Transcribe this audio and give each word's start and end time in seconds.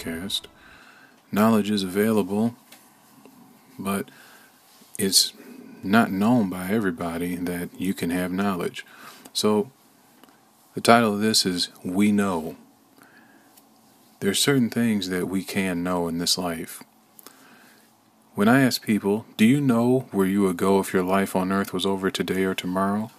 podcast. 0.00 0.42
Knowledge 1.32 1.70
is 1.70 1.82
available, 1.82 2.54
but 3.78 4.10
it's 4.98 5.32
not 5.82 6.10
known 6.10 6.50
by 6.50 6.68
everybody 6.68 7.36
that 7.36 7.68
you 7.78 7.94
can 7.94 8.10
have 8.10 8.32
knowledge. 8.32 8.84
So, 9.32 9.70
the 10.74 10.80
title 10.80 11.14
of 11.14 11.20
this 11.20 11.46
is 11.46 11.68
We 11.84 12.12
Know. 12.12 12.56
There 14.20 14.30
are 14.30 14.34
certain 14.34 14.70
things 14.70 15.08
that 15.08 15.28
we 15.28 15.42
can 15.42 15.82
know 15.82 16.08
in 16.08 16.18
this 16.18 16.36
life. 16.36 16.82
When 18.34 18.48
I 18.48 18.60
ask 18.60 18.84
people, 18.84 19.24
Do 19.36 19.44
you 19.44 19.60
know 19.60 20.08
where 20.10 20.26
you 20.26 20.42
would 20.42 20.56
go 20.56 20.78
if 20.80 20.92
your 20.92 21.02
life 21.02 21.34
on 21.34 21.52
earth 21.52 21.72
was 21.72 21.86
over 21.86 22.10
today 22.10 22.44
or 22.44 22.54
tomorrow? 22.54 23.10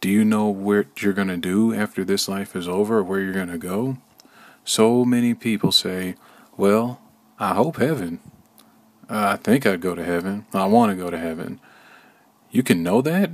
Do 0.00 0.08
you 0.08 0.24
know 0.24 0.46
what 0.46 1.02
you're 1.02 1.12
going 1.12 1.28
to 1.28 1.36
do 1.36 1.74
after 1.74 2.04
this 2.04 2.28
life 2.28 2.56
is 2.56 2.66
over, 2.66 2.98
or 2.98 3.02
where 3.02 3.20
you're 3.20 3.34
going 3.34 3.48
to 3.48 3.58
go? 3.58 3.98
So 4.64 5.04
many 5.04 5.34
people 5.34 5.72
say, 5.72 6.14
Well, 6.56 7.00
I 7.38 7.54
hope 7.54 7.76
heaven. 7.76 8.20
I 9.08 9.36
think 9.36 9.66
I'd 9.66 9.80
go 9.80 9.94
to 9.94 10.04
heaven. 10.04 10.46
I 10.52 10.66
want 10.66 10.90
to 10.90 10.96
go 10.96 11.10
to 11.10 11.18
heaven. 11.18 11.60
You 12.50 12.62
can 12.62 12.82
know 12.82 13.02
that? 13.02 13.30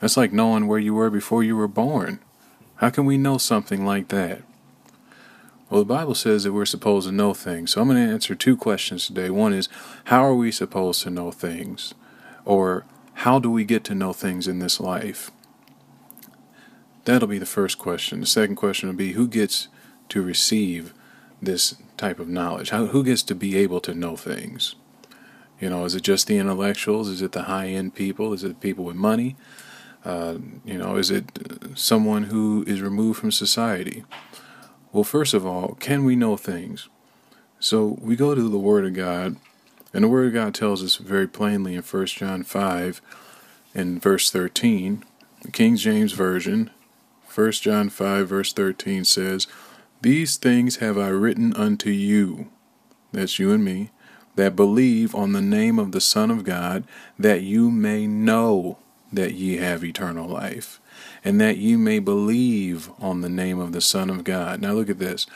That's 0.00 0.16
like 0.16 0.32
knowing 0.32 0.66
where 0.66 0.78
you 0.78 0.94
were 0.94 1.10
before 1.10 1.42
you 1.42 1.56
were 1.56 1.68
born. 1.68 2.20
How 2.76 2.90
can 2.90 3.04
we 3.04 3.18
know 3.18 3.38
something 3.38 3.84
like 3.84 4.08
that? 4.08 4.42
Well, 5.68 5.80
the 5.80 5.94
Bible 5.94 6.14
says 6.14 6.44
that 6.44 6.52
we're 6.52 6.64
supposed 6.64 7.08
to 7.08 7.12
know 7.12 7.34
things. 7.34 7.72
So 7.72 7.80
I'm 7.80 7.88
going 7.88 8.06
to 8.06 8.12
answer 8.12 8.34
two 8.34 8.56
questions 8.56 9.06
today. 9.06 9.28
One 9.28 9.52
is, 9.52 9.68
how 10.04 10.24
are 10.24 10.34
we 10.34 10.50
supposed 10.50 11.02
to 11.02 11.10
know 11.10 11.30
things? 11.30 11.94
Or, 12.44 12.86
how 13.14 13.40
do 13.40 13.50
we 13.50 13.64
get 13.64 13.82
to 13.84 13.94
know 13.94 14.12
things 14.12 14.46
in 14.46 14.60
this 14.60 14.78
life? 14.78 15.30
That'll 17.04 17.28
be 17.28 17.38
the 17.38 17.46
first 17.46 17.76
question. 17.78 18.20
The 18.20 18.26
second 18.26 18.56
question 18.56 18.88
will 18.88 18.96
be 18.96 19.12
who 19.12 19.26
gets 19.26 19.68
to 20.10 20.22
receive 20.22 20.94
this 21.40 21.76
type 21.96 22.18
of 22.18 22.28
knowledge? 22.28 22.70
How, 22.70 22.86
who 22.86 23.04
gets 23.04 23.22
to 23.24 23.34
be 23.34 23.56
able 23.56 23.80
to 23.80 23.94
know 23.94 24.16
things? 24.16 24.74
You 25.60 25.70
know, 25.70 25.84
is 25.84 25.94
it 25.94 26.02
just 26.02 26.26
the 26.26 26.38
intellectuals? 26.38 27.08
Is 27.08 27.22
it 27.22 27.32
the 27.32 27.42
high 27.42 27.68
end 27.68 27.94
people? 27.94 28.32
Is 28.32 28.44
it 28.44 28.60
people 28.60 28.84
with 28.84 28.96
money? 28.96 29.36
Uh, 30.04 30.38
you 30.64 30.78
know, 30.78 30.96
is 30.96 31.10
it 31.10 31.24
someone 31.74 32.24
who 32.24 32.64
is 32.66 32.80
removed 32.80 33.18
from 33.20 33.32
society? 33.32 34.04
Well, 34.92 35.04
first 35.04 35.34
of 35.34 35.44
all, 35.44 35.74
can 35.74 36.04
we 36.04 36.16
know 36.16 36.36
things? 36.36 36.88
So 37.60 37.98
we 38.00 38.14
go 38.14 38.34
to 38.34 38.48
the 38.48 38.58
Word 38.58 38.86
of 38.86 38.94
God, 38.94 39.36
and 39.92 40.04
the 40.04 40.08
Word 40.08 40.28
of 40.28 40.32
God 40.32 40.54
tells 40.54 40.82
us 40.82 40.96
very 40.96 41.26
plainly 41.26 41.74
in 41.74 41.82
1 41.82 42.06
John 42.06 42.44
5 42.44 43.02
and 43.74 44.00
verse 44.00 44.30
13, 44.30 45.04
the 45.42 45.50
King 45.50 45.76
James 45.76 46.12
Version, 46.12 46.70
1 47.34 47.52
John 47.52 47.88
5, 47.88 48.28
verse 48.28 48.52
13 48.52 49.04
says, 49.04 49.46
These 50.00 50.36
things 50.36 50.76
have 50.76 50.96
I 50.96 51.08
written 51.08 51.52
unto 51.54 51.90
you, 51.90 52.48
that's 53.10 53.38
you 53.38 53.50
and 53.52 53.64
me, 53.64 53.90
that 54.36 54.54
believe 54.54 55.12
on 55.14 55.32
the 55.32 55.42
name 55.42 55.78
of 55.78 55.90
the 55.90 56.00
Son 56.00 56.30
of 56.30 56.44
God, 56.44 56.84
that 57.18 57.42
you 57.42 57.70
may 57.70 58.06
know 58.06 58.78
that 59.12 59.34
ye 59.34 59.56
have 59.56 59.82
eternal 59.82 60.28
life, 60.28 60.80
and 61.24 61.40
that 61.40 61.56
ye 61.56 61.74
may 61.74 61.98
believe 61.98 62.90
on 63.00 63.22
the 63.22 63.28
name 63.28 63.58
of 63.58 63.72
the 63.72 63.80
Son 63.80 64.08
of 64.08 64.22
God. 64.22 64.60
Now 64.60 64.72
look 64.72 64.88
at 64.88 65.00
this. 65.00 65.26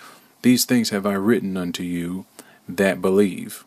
These 0.43 0.65
things 0.65 0.91
have 0.91 1.07
I 1.07 1.15
written 1.15 1.57
unto 1.57 1.83
you 1.83 2.27
that 2.69 3.03
believe 3.03 3.65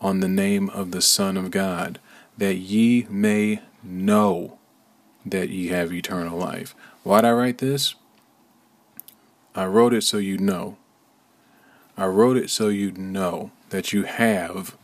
on 0.00 0.18
the 0.18 0.28
name 0.28 0.68
of 0.70 0.90
the 0.90 1.02
Son 1.02 1.36
of 1.36 1.52
God, 1.52 2.00
that 2.36 2.56
ye 2.56 3.06
may 3.08 3.62
know 3.84 4.58
that 5.24 5.50
ye 5.50 5.68
have 5.68 5.92
eternal 5.92 6.36
life. 6.36 6.74
Why'd 7.04 7.24
I 7.24 7.30
write 7.30 7.58
this? 7.58 7.94
I 9.54 9.66
wrote 9.66 9.92
it 9.92 10.02
so 10.02 10.18
you 10.18 10.38
know. 10.38 10.76
I 11.96 12.06
wrote 12.06 12.36
it 12.36 12.50
so 12.50 12.68
you 12.68 12.92
know 12.92 13.50
that 13.68 13.92
you 13.92 14.04
have, 14.04 14.76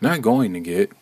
not 0.00 0.20
going 0.20 0.52
to 0.52 0.60
get, 0.60 0.92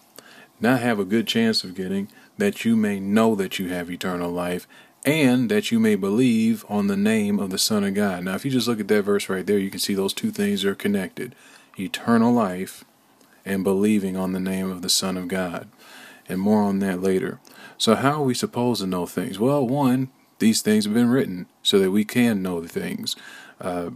not 0.60 0.80
have 0.80 0.98
a 0.98 1.04
good 1.04 1.26
chance 1.26 1.64
of 1.64 1.74
getting, 1.74 2.08
that 2.38 2.64
you 2.64 2.76
may 2.76 3.00
know 3.00 3.34
that 3.34 3.58
you 3.58 3.68
have 3.68 3.90
eternal 3.90 4.30
life, 4.30 4.68
and 5.04 5.50
that 5.50 5.70
you 5.70 5.80
may 5.80 5.94
believe 5.94 6.64
on 6.68 6.86
the 6.86 6.96
name 6.96 7.38
of 7.38 7.50
the 7.50 7.58
Son 7.58 7.84
of 7.84 7.94
God. 7.94 8.24
Now, 8.24 8.34
if 8.34 8.44
you 8.44 8.50
just 8.50 8.68
look 8.68 8.80
at 8.80 8.88
that 8.88 9.02
verse 9.02 9.28
right 9.28 9.46
there, 9.46 9.58
you 9.58 9.70
can 9.70 9.80
see 9.80 9.94
those 9.94 10.12
two 10.12 10.30
things 10.30 10.64
are 10.64 10.74
connected 10.74 11.34
eternal 11.78 12.32
life 12.32 12.84
and 13.44 13.64
believing 13.64 14.16
on 14.16 14.32
the 14.32 14.40
name 14.40 14.70
of 14.70 14.82
the 14.82 14.88
Son 14.88 15.16
of 15.16 15.28
God. 15.28 15.68
And 16.28 16.40
more 16.40 16.62
on 16.62 16.78
that 16.80 17.00
later. 17.00 17.40
So, 17.78 17.94
how 17.94 18.20
are 18.20 18.24
we 18.24 18.34
supposed 18.34 18.82
to 18.82 18.86
know 18.86 19.06
things? 19.06 19.38
Well, 19.38 19.66
one, 19.66 20.10
these 20.40 20.62
things 20.62 20.84
have 20.84 20.94
been 20.94 21.10
written 21.10 21.46
so 21.62 21.78
that 21.78 21.90
we 21.90 22.04
can 22.04 22.42
know 22.42 22.60
the 22.60 22.68
things. 22.68 23.14
Uh, 23.60 23.90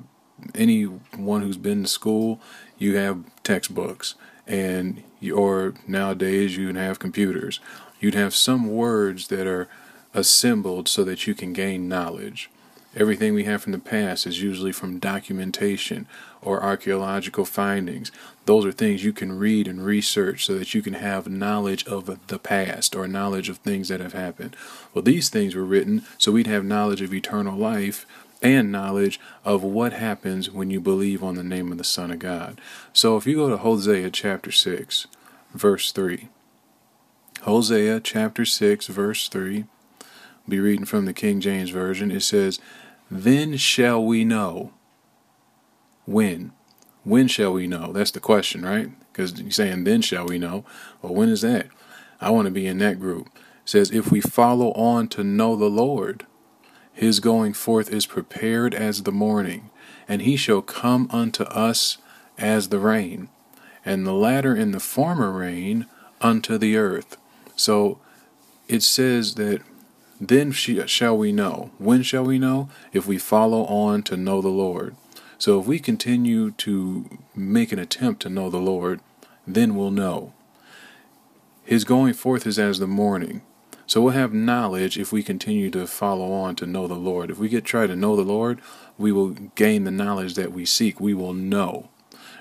anyone 0.54 1.42
who's 1.42 1.56
been 1.56 1.82
to 1.82 1.88
school, 1.88 2.40
you 2.78 2.96
have 2.96 3.24
textbooks, 3.42 4.14
and 4.46 5.02
you, 5.20 5.36
or 5.36 5.74
nowadays 5.86 6.56
you 6.56 6.72
have 6.74 6.98
computers. 6.98 7.60
You'd 7.98 8.14
have 8.14 8.34
some 8.34 8.68
words 8.68 9.28
that 9.28 9.46
are 9.46 9.68
assembled 10.12 10.88
so 10.88 11.02
that 11.04 11.26
you 11.26 11.34
can 11.34 11.52
gain 11.52 11.88
knowledge. 11.88 12.50
Everything 12.94 13.34
we 13.34 13.44
have 13.44 13.62
from 13.62 13.72
the 13.72 13.78
past 13.78 14.26
is 14.26 14.40
usually 14.40 14.70
from 14.70 15.00
documentation 15.00 16.06
or 16.44 16.62
archaeological 16.62 17.44
findings. 17.44 18.12
Those 18.46 18.66
are 18.66 18.72
things 18.72 19.02
you 19.02 19.12
can 19.12 19.38
read 19.38 19.66
and 19.66 19.84
research 19.84 20.44
so 20.44 20.58
that 20.58 20.74
you 20.74 20.82
can 20.82 20.94
have 20.94 21.26
knowledge 21.26 21.84
of 21.86 22.26
the 22.26 22.38
past 22.38 22.94
or 22.94 23.08
knowledge 23.08 23.48
of 23.48 23.58
things 23.58 23.88
that 23.88 24.00
have 24.00 24.12
happened. 24.12 24.54
Well, 24.92 25.02
these 25.02 25.28
things 25.30 25.54
were 25.54 25.64
written 25.64 26.04
so 26.18 26.32
we'd 26.32 26.46
have 26.46 26.64
knowledge 26.64 27.00
of 27.00 27.14
eternal 27.14 27.56
life 27.56 28.06
and 28.42 28.70
knowledge 28.70 29.18
of 29.44 29.62
what 29.62 29.94
happens 29.94 30.50
when 30.50 30.68
you 30.68 30.80
believe 30.80 31.24
on 31.24 31.34
the 31.34 31.42
name 31.42 31.72
of 31.72 31.78
the 31.78 31.84
Son 31.84 32.10
of 32.10 32.18
God. 32.18 32.60
So 32.92 33.16
if 33.16 33.26
you 33.26 33.36
go 33.36 33.48
to 33.48 33.56
Hosea 33.56 34.10
chapter 34.10 34.52
6, 34.52 35.06
verse 35.54 35.92
3, 35.92 36.28
Hosea 37.42 38.00
chapter 38.00 38.44
6, 38.44 38.86
verse 38.88 39.28
3, 39.28 39.64
be 40.46 40.60
reading 40.60 40.84
from 40.84 41.06
the 41.06 41.14
King 41.14 41.40
James 41.40 41.70
Version, 41.70 42.10
it 42.10 42.20
says, 42.20 42.60
then 43.10 43.56
shall 43.56 44.04
we 44.04 44.24
know. 44.24 44.72
When? 46.06 46.52
When 47.02 47.28
shall 47.28 47.52
we 47.52 47.66
know? 47.66 47.92
That's 47.92 48.10
the 48.10 48.20
question, 48.20 48.64
right? 48.64 48.90
Because 49.12 49.40
you're 49.40 49.50
saying, 49.50 49.84
then 49.84 50.02
shall 50.02 50.26
we 50.26 50.38
know. 50.38 50.64
Well, 51.02 51.14
when 51.14 51.28
is 51.28 51.42
that? 51.42 51.68
I 52.20 52.30
want 52.30 52.46
to 52.46 52.50
be 52.50 52.66
in 52.66 52.78
that 52.78 52.98
group. 52.98 53.28
It 53.36 53.68
says, 53.68 53.90
if 53.90 54.10
we 54.10 54.20
follow 54.20 54.72
on 54.72 55.08
to 55.08 55.24
know 55.24 55.56
the 55.56 55.70
Lord, 55.70 56.26
his 56.92 57.20
going 57.20 57.52
forth 57.52 57.92
is 57.92 58.06
prepared 58.06 58.74
as 58.74 59.02
the 59.02 59.12
morning, 59.12 59.70
and 60.08 60.22
he 60.22 60.36
shall 60.36 60.62
come 60.62 61.08
unto 61.10 61.44
us 61.44 61.98
as 62.38 62.68
the 62.68 62.78
rain, 62.78 63.28
and 63.84 64.06
the 64.06 64.12
latter 64.12 64.54
and 64.54 64.72
the 64.72 64.80
former 64.80 65.30
rain 65.30 65.86
unto 66.20 66.56
the 66.56 66.76
earth. 66.76 67.16
So 67.56 67.98
it 68.68 68.82
says 68.82 69.34
that 69.34 69.60
then 70.20 70.52
shall 70.52 71.16
we 71.16 71.32
know. 71.32 71.70
When 71.78 72.02
shall 72.02 72.24
we 72.24 72.38
know? 72.38 72.68
If 72.92 73.06
we 73.06 73.18
follow 73.18 73.64
on 73.66 74.02
to 74.04 74.16
know 74.16 74.40
the 74.40 74.48
Lord. 74.48 74.96
So 75.44 75.60
if 75.60 75.66
we 75.66 75.78
continue 75.78 76.52
to 76.52 77.18
make 77.34 77.70
an 77.70 77.78
attempt 77.78 78.22
to 78.22 78.30
know 78.30 78.48
the 78.48 78.56
Lord, 78.56 79.02
then 79.46 79.74
we'll 79.74 79.90
know. 79.90 80.32
His 81.64 81.84
going 81.84 82.14
forth 82.14 82.46
is 82.46 82.58
as 82.58 82.78
the 82.78 82.86
morning. 82.86 83.42
So 83.86 84.00
we'll 84.00 84.14
have 84.14 84.32
knowledge 84.32 84.96
if 84.96 85.12
we 85.12 85.22
continue 85.22 85.68
to 85.72 85.86
follow 85.86 86.32
on 86.32 86.56
to 86.56 86.66
know 86.66 86.88
the 86.88 86.94
Lord. 86.94 87.30
If 87.30 87.38
we 87.38 87.50
get 87.50 87.66
try 87.66 87.86
to 87.86 87.94
know 87.94 88.16
the 88.16 88.22
Lord, 88.22 88.62
we 88.96 89.12
will 89.12 89.32
gain 89.54 89.84
the 89.84 89.90
knowledge 89.90 90.32
that 90.32 90.50
we 90.50 90.64
seek. 90.64 90.98
We 90.98 91.12
will 91.12 91.34
know. 91.34 91.90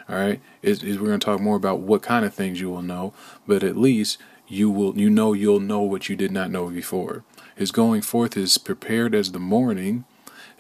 All 0.08 0.16
right. 0.16 0.40
It, 0.62 0.82
we're 0.82 0.96
going 0.96 1.20
to 1.20 1.26
talk 1.26 1.42
more 1.42 1.58
about 1.58 1.82
what 1.82 2.04
kind 2.04 2.24
of 2.24 2.34
things 2.34 2.62
you 2.62 2.70
will 2.70 2.82
know, 2.82 3.14
but 3.46 3.64
at 3.64 3.76
least 3.76 4.18
you 4.48 4.72
will 4.72 4.98
you 4.98 5.10
know 5.10 5.34
you'll 5.34 5.60
know 5.60 5.82
what 5.82 6.08
you 6.08 6.16
did 6.16 6.32
not 6.32 6.52
know 6.52 6.70
before. 6.70 7.26
His 7.58 7.74
going 7.74 8.02
forth 8.02 8.38
is 8.38 8.58
prepared 8.58 9.14
as 9.14 9.34
the 9.34 9.40
morning. 9.40 10.06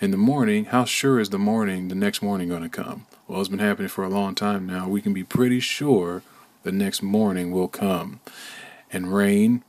In 0.02 0.12
the 0.12 0.18
morning, 0.18 0.66
how 0.66 0.86
sure 0.86 1.20
is 1.20 1.30
the 1.30 1.38
morning 1.38 1.88
the 1.88 1.96
next 1.96 2.22
morning 2.22 2.50
going 2.50 2.64
to 2.64 2.70
come? 2.70 3.06
Well, 3.28 3.40
it's 3.40 3.50
been 3.50 3.60
happening 3.60 3.90
for 3.90 4.04
a 4.04 4.10
long 4.10 4.36
time 4.36 4.66
now. 4.66 4.88
We 4.88 5.02
can 5.02 5.14
be 5.14 5.24
pretty 5.24 5.60
sure 5.60 6.24
the 6.64 6.72
next 6.72 7.02
morning 7.04 7.52
will 7.52 7.68
come. 7.68 8.20
And 8.92 9.14
rain, 9.14 9.64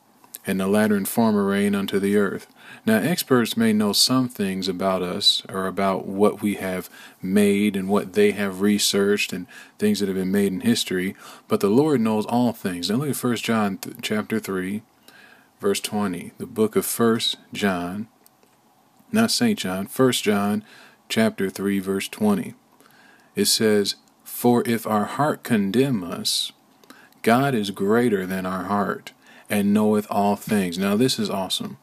and 0.46 0.60
the 0.60 0.66
latter 0.66 0.96
and 0.96 1.08
former 1.08 1.44
rain 1.44 1.74
unto 1.74 1.98
the 1.98 2.16
earth. 2.16 2.46
Now, 2.86 2.96
experts 2.96 3.56
may 3.56 3.72
know 3.72 3.92
some 3.92 4.28
things 4.28 4.68
about 4.68 5.02
us 5.02 5.42
or 5.48 5.66
about 5.66 6.06
what 6.06 6.42
we 6.42 6.54
have 6.54 6.90
made 7.22 7.76
and 7.76 7.88
what 7.88 8.14
they 8.14 8.32
have 8.32 8.60
researched 8.60 9.32
and 9.32 9.46
things 9.78 10.00
that 10.00 10.08
have 10.08 10.16
been 10.16 10.32
made 10.32 10.52
in 10.52 10.60
history, 10.60 11.14
but 11.48 11.60
the 11.60 11.70
Lord 11.70 12.00
knows 12.00 12.26
all 12.26 12.52
things. 12.52 12.90
Now, 12.90 12.96
look 12.96 13.10
at 13.10 13.22
1 13.22 13.36
John 13.36 13.78
th- 13.78 13.96
chapter 14.02 14.38
3, 14.38 14.82
verse 15.60 15.80
20. 15.80 16.32
The 16.38 16.46
book 16.46 16.76
of 16.76 16.86
1 16.86 17.20
John, 17.52 18.08
not 19.14 19.30
St. 19.30 19.58
John, 19.58 19.86
1 19.86 20.12
John 20.12 20.64
chapter 21.08 21.48
3, 21.48 21.78
verse 21.78 22.08
20. 22.08 22.54
It 23.36 23.46
says, 23.46 23.94
For 24.24 24.66
if 24.66 24.86
our 24.86 25.04
heart 25.04 25.42
condemn 25.42 26.02
us, 26.02 26.52
God 27.22 27.54
is 27.54 27.70
greater 27.70 28.26
than 28.26 28.44
our 28.44 28.64
heart 28.64 29.12
and 29.48 29.72
knoweth 29.72 30.06
all 30.10 30.36
things. 30.36 30.78
Now, 30.78 30.96
this 30.96 31.18
is 31.18 31.30
awesome. 31.30 31.78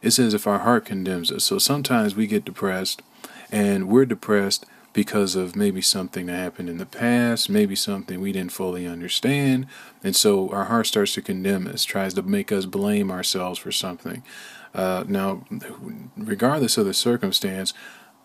It 0.00 0.12
says, 0.12 0.32
if 0.32 0.46
our 0.46 0.60
heart 0.60 0.84
condemns 0.84 1.32
us. 1.32 1.44
So 1.44 1.58
sometimes 1.58 2.14
we 2.14 2.26
get 2.26 2.44
depressed 2.44 3.02
and 3.50 3.88
we're 3.88 4.06
depressed 4.06 4.64
because 4.98 5.36
of 5.36 5.54
maybe 5.54 5.80
something 5.80 6.26
that 6.26 6.32
happened 6.32 6.68
in 6.68 6.78
the 6.78 6.84
past, 6.84 7.48
maybe 7.48 7.76
something 7.76 8.20
we 8.20 8.32
didn't 8.32 8.50
fully 8.50 8.84
understand. 8.84 9.64
And 10.02 10.16
so 10.16 10.48
our 10.50 10.64
heart 10.64 10.88
starts 10.88 11.14
to 11.14 11.22
condemn 11.22 11.68
us, 11.68 11.84
tries 11.84 12.14
to 12.14 12.22
make 12.22 12.50
us 12.50 12.66
blame 12.66 13.08
ourselves 13.08 13.60
for 13.60 13.70
something. 13.70 14.24
Uh, 14.74 15.04
now, 15.06 15.44
regardless 16.16 16.76
of 16.78 16.84
the 16.84 16.94
circumstance, 16.94 17.72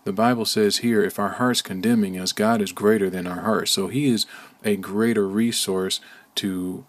the 0.02 0.12
Bible 0.12 0.44
says 0.44 0.78
here 0.78 1.04
if 1.04 1.16
our 1.16 1.34
heart's 1.34 1.62
condemning 1.62 2.18
us, 2.18 2.32
God 2.32 2.60
is 2.60 2.72
greater 2.72 3.08
than 3.08 3.28
our 3.28 3.42
heart. 3.42 3.68
So 3.68 3.86
He 3.86 4.06
is 4.06 4.26
a 4.64 4.74
greater 4.74 5.28
resource 5.28 6.00
to 6.34 6.84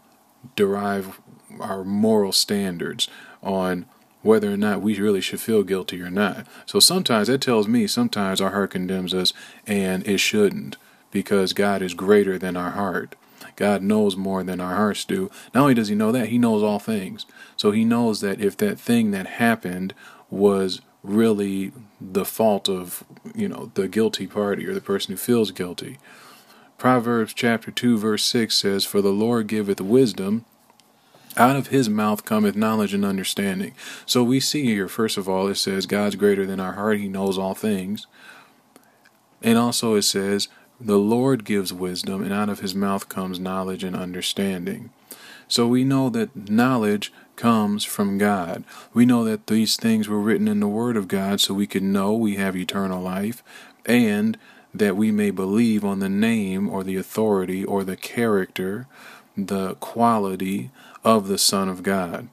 derive 0.56 1.22
our 1.60 1.84
moral 1.84 2.32
standards 2.32 3.08
on 3.44 3.86
whether 4.26 4.52
or 4.52 4.58
not 4.58 4.82
we 4.82 5.00
really 5.00 5.22
should 5.22 5.40
feel 5.40 5.64
guilty 5.64 6.02
or 6.02 6.10
not. 6.10 6.48
So 6.66 6.80
sometimes 6.80 7.28
that 7.28 7.42
tells 7.42 7.68
me 7.68 7.86
sometimes 7.86 8.42
our 8.42 8.50
heart 8.50 8.72
condemns 8.72 9.14
us 9.14 9.34
and 9.68 10.06
it 10.08 10.18
shouldn't 10.18 10.78
because 11.12 11.54
God 11.54 11.82
is 11.82 11.94
greater 11.94 12.40
than 12.40 12.58
our 12.58 12.72
heart. 12.72 13.16
God 13.56 13.84
knows 13.84 14.18
more 14.18 14.44
than 14.44 14.60
our 14.60 14.76
hearts 14.76 15.06
do. 15.06 15.30
Not 15.54 15.62
only 15.62 15.76
does 15.76 15.90
He 15.90 15.96
know 15.96 16.12
that, 16.12 16.30
He 16.30 16.40
knows 16.40 16.64
all 16.64 16.80
things. 16.80 17.26
So 17.56 17.72
He 17.72 17.86
knows 17.86 18.22
that 18.22 18.42
if 18.42 18.58
that 18.58 18.80
thing 18.80 19.12
that 19.12 19.28
happened 19.28 19.94
was 20.30 20.82
really 21.04 21.72
the 22.02 22.26
fault 22.26 22.68
of, 22.68 23.04
you 23.36 23.48
know, 23.48 23.72
the 23.76 23.88
guilty 23.88 24.26
party 24.26 24.66
or 24.66 24.74
the 24.74 24.82
person 24.82 25.14
who 25.14 25.18
feels 25.18 25.52
guilty. 25.52 26.00
Proverbs 26.80 27.34
chapter 27.34 27.70
2 27.70 27.98
verse 27.98 28.26
6 28.26 28.56
says, 28.56 28.86
For 28.86 29.02
the 29.02 29.14
Lord 29.14 29.48
giveth 29.48 29.80
wisdom, 29.80 30.46
out 31.38 31.56
of 31.56 31.68
his 31.68 31.90
mouth 31.90 32.26
cometh 32.26 32.56
knowledge 32.56 32.94
and 32.94 33.06
understanding. 33.06 33.74
So 34.06 34.24
we 34.24 34.40
see 34.40 34.66
here, 34.66 34.88
first 34.88 35.18
of 35.18 35.28
all, 35.28 35.48
it 35.48 35.56
says 35.56 35.86
God's 35.86 36.16
greater 36.16 36.46
than 36.46 36.60
our 36.60 36.74
heart, 36.74 37.00
he 37.00 37.08
knows 37.08 37.38
all 37.38 37.54
things. 37.54 38.08
And 39.42 39.58
also 39.58 39.96
it 39.96 40.04
says, 40.04 40.48
The 40.80 40.98
Lord 40.98 41.46
gives 41.46 41.74
wisdom, 41.74 42.24
and 42.24 42.34
out 42.34 42.50
of 42.50 42.60
his 42.60 42.74
mouth 42.74 43.10
comes 43.10 43.40
knowledge 43.40 43.84
and 43.84 43.96
understanding. 43.96 44.92
So 45.48 45.68
we 45.68 45.84
know 45.84 46.10
that 46.10 46.50
knowledge 46.50 47.14
comes 47.36 47.84
from 47.84 48.18
God. 48.18 48.64
We 48.94 49.06
know 49.06 49.24
that 49.26 49.48
these 49.48 49.76
things 49.76 50.08
were 50.08 50.20
written 50.20 50.48
in 50.48 50.60
the 50.60 50.68
Word 50.68 50.98
of 50.98 51.08
God 51.08 51.40
so 51.40 51.54
we 51.54 51.68
can 51.68 51.92
know 51.92 52.14
we 52.14 52.36
have 52.36 52.56
eternal 52.56 53.02
life 53.02 53.44
and 53.86 54.38
that 54.74 54.96
we 54.96 55.12
may 55.12 55.30
believe 55.30 55.86
on 55.86 56.00
the 56.00 56.10
name 56.10 56.70
or 56.70 56.84
the 56.84 56.98
authority 56.98 57.64
or 57.64 57.84
the 57.84 57.96
character, 57.96 58.88
the 59.38 59.76
quality 59.76 60.72
of 61.06 61.28
the 61.28 61.38
Son 61.38 61.70
of 61.70 61.84
God, 61.84 62.28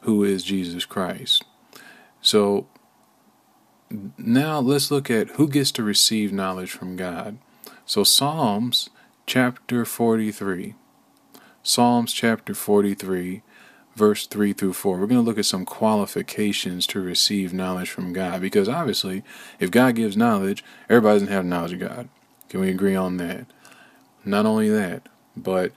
who 0.00 0.24
is 0.24 0.42
Jesus 0.42 0.84
Christ. 0.84 1.44
So 2.20 2.66
now 4.18 4.58
let's 4.58 4.90
look 4.90 5.08
at 5.08 5.30
who 5.30 5.48
gets 5.48 5.70
to 5.72 5.84
receive 5.84 6.32
knowledge 6.32 6.72
from 6.72 6.96
God. 6.96 7.38
So 7.86 8.02
Psalms 8.02 8.90
chapter 9.26 9.84
43. 9.84 10.74
Psalms 11.62 12.12
chapter 12.12 12.52
43, 12.54 13.42
verse 13.94 14.26
3 14.26 14.52
through 14.52 14.72
4. 14.72 14.98
We're 14.98 15.06
going 15.06 15.20
to 15.20 15.26
look 15.26 15.38
at 15.38 15.46
some 15.46 15.64
qualifications 15.64 16.86
to 16.88 17.00
receive 17.00 17.52
knowledge 17.52 17.90
from 17.90 18.12
God 18.12 18.40
because 18.40 18.68
obviously, 18.68 19.22
if 19.60 19.70
God 19.70 19.94
gives 19.94 20.16
knowledge, 20.16 20.64
everybody 20.88 21.20
doesn't 21.20 21.32
have 21.32 21.44
knowledge 21.44 21.72
of 21.74 21.80
God. 21.80 22.08
Can 22.48 22.60
we 22.60 22.70
agree 22.70 22.96
on 22.96 23.18
that? 23.18 23.46
Not 24.24 24.46
only 24.46 24.68
that, 24.68 25.08
but 25.36 25.72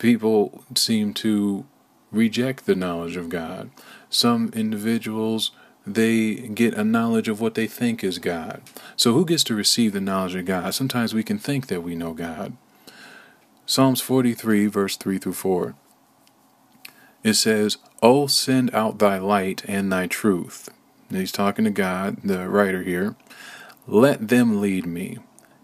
people 0.00 0.64
seem 0.74 1.14
to 1.14 1.64
reject 2.10 2.66
the 2.66 2.74
knowledge 2.74 3.16
of 3.16 3.28
God. 3.28 3.70
Some 4.08 4.50
individuals 4.54 5.52
they 5.86 6.34
get 6.34 6.74
a 6.74 6.84
knowledge 6.84 7.28
of 7.28 7.40
what 7.40 7.54
they 7.54 7.66
think 7.66 8.04
is 8.04 8.18
God. 8.18 8.60
So 8.96 9.12
who 9.12 9.24
gets 9.24 9.44
to 9.44 9.54
receive 9.54 9.92
the 9.92 10.00
knowledge 10.00 10.34
of 10.34 10.44
God? 10.44 10.74
Sometimes 10.74 11.14
we 11.14 11.22
can 11.22 11.38
think 11.38 11.68
that 11.68 11.82
we 11.82 11.94
know 11.94 12.12
God. 12.12 12.56
Psalms 13.66 14.00
43 14.00 14.66
verse 14.66 14.96
3 14.96 15.18
through 15.18 15.32
4. 15.32 15.74
It 17.22 17.34
says, 17.34 17.76
"O 18.02 18.26
send 18.26 18.74
out 18.74 18.98
thy 18.98 19.18
light 19.18 19.62
and 19.68 19.92
thy 19.92 20.06
truth." 20.06 20.70
And 21.08 21.18
he's 21.18 21.32
talking 21.32 21.64
to 21.64 21.70
God, 21.70 22.18
the 22.24 22.48
writer 22.48 22.82
here. 22.82 23.16
Let 23.86 24.28
them 24.28 24.60
lead 24.60 24.86
me. 24.86 25.18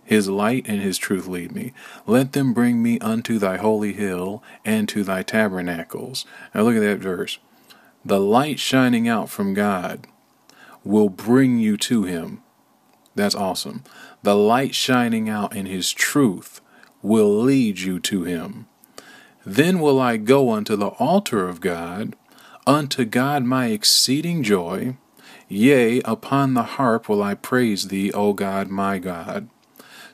His 0.06 0.28
light 0.28 0.64
and 0.68 0.80
his 0.80 0.98
truth 0.98 1.26
lead 1.26 1.52
me. 1.52 1.72
Let 2.06 2.32
them 2.32 2.54
bring 2.54 2.80
me 2.80 2.98
unto 3.00 3.38
thy 3.38 3.56
holy 3.56 3.92
hill 3.92 4.42
and 4.64 4.88
to 4.88 5.02
thy 5.02 5.24
tabernacles. 5.24 6.24
Now 6.54 6.62
look 6.62 6.76
at 6.76 6.80
that 6.80 7.00
verse. 7.00 7.38
The 8.04 8.20
light 8.20 8.60
shining 8.60 9.08
out 9.08 9.28
from 9.28 9.52
God 9.52 10.06
will 10.84 11.08
bring 11.08 11.58
you 11.58 11.76
to 11.78 12.04
him. 12.04 12.40
That's 13.16 13.34
awesome. 13.34 13.82
The 14.22 14.36
light 14.36 14.76
shining 14.76 15.28
out 15.28 15.56
in 15.56 15.66
his 15.66 15.90
truth 15.90 16.60
will 17.02 17.36
lead 17.40 17.80
you 17.80 17.98
to 18.00 18.22
him. 18.22 18.68
Then 19.44 19.80
will 19.80 20.00
I 20.00 20.18
go 20.18 20.52
unto 20.52 20.76
the 20.76 20.88
altar 21.00 21.48
of 21.48 21.60
God, 21.60 22.14
unto 22.64 23.04
God 23.04 23.42
my 23.42 23.66
exceeding 23.66 24.44
joy. 24.44 24.96
Yea, 25.48 26.00
upon 26.02 26.54
the 26.54 26.62
harp 26.62 27.08
will 27.08 27.22
I 27.22 27.34
praise 27.34 27.88
thee, 27.88 28.12
O 28.12 28.32
God 28.32 28.68
my 28.68 28.98
God. 28.98 29.48